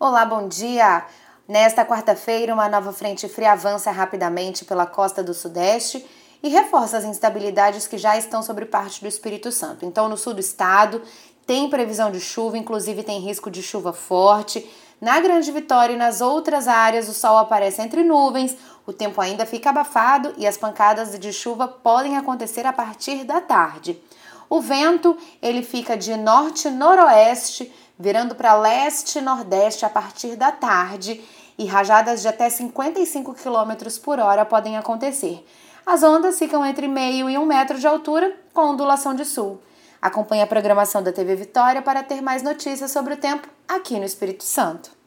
[0.00, 1.04] Olá, bom dia!
[1.48, 6.06] Nesta quarta-feira, uma nova frente fria avança rapidamente pela costa do Sudeste
[6.40, 9.84] e reforça as instabilidades que já estão sobre parte do Espírito Santo.
[9.84, 11.02] Então, no sul do estado,
[11.44, 14.64] tem previsão de chuva, inclusive tem risco de chuva forte.
[15.00, 18.56] Na Grande Vitória e nas outras áreas, o sol aparece entre nuvens,
[18.86, 23.40] o tempo ainda fica abafado e as pancadas de chuva podem acontecer a partir da
[23.40, 24.00] tarde.
[24.48, 31.20] O vento ele fica de norte-noroeste, virando para leste-nordeste a partir da tarde
[31.58, 35.44] e rajadas de até 55 km por hora podem acontecer.
[35.84, 39.60] As ondas ficam entre meio e um metro de altura, com ondulação de sul.
[40.00, 44.04] Acompanhe a programação da TV Vitória para ter mais notícias sobre o tempo aqui no
[44.04, 44.97] Espírito Santo.